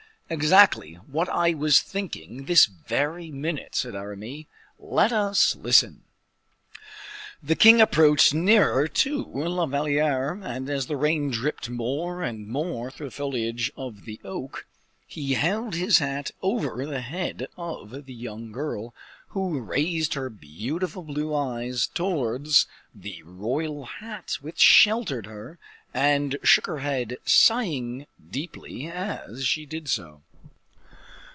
"Exactly 0.33 0.93
what 0.93 1.27
I 1.27 1.53
was 1.53 1.81
thinking 1.81 2.45
this 2.45 2.65
very 2.65 3.29
minute," 3.29 3.75
said 3.75 3.95
Aramis. 3.97 4.45
"Let 4.79 5.11
us 5.11 5.57
listen." 5.57 6.03
The 7.43 7.57
king 7.57 7.81
approached 7.81 8.33
nearer 8.33 8.87
to 8.87 9.25
La 9.25 9.65
Valliere, 9.65 10.39
and 10.41 10.69
as 10.69 10.85
the 10.87 10.95
rain 10.95 11.31
dripped 11.31 11.69
more 11.69 12.23
and 12.23 12.47
more 12.47 12.89
through 12.89 13.07
the 13.07 13.11
foliage 13.11 13.73
of 13.75 14.05
the 14.05 14.21
oak, 14.23 14.65
he 15.05 15.33
held 15.33 15.75
his 15.75 15.97
hat 15.97 16.31
over 16.41 16.85
the 16.85 17.01
head 17.01 17.49
of 17.57 18.05
the 18.05 18.13
young 18.13 18.53
girl, 18.53 18.93
who 19.31 19.59
raised 19.59 20.13
her 20.13 20.29
beautiful 20.29 21.03
blue 21.03 21.35
eyes 21.35 21.87
towards 21.87 22.67
the 22.95 23.21
royal 23.23 23.85
hat 23.85 24.37
which 24.39 24.59
sheltered 24.59 25.25
her, 25.25 25.59
and 25.93 26.37
shook 26.41 26.67
her 26.67 26.79
head, 26.79 27.17
sighing 27.25 28.05
deeply 28.29 28.87
as 28.87 29.45
she 29.45 29.65
did 29.65 29.89
so. 29.89 30.21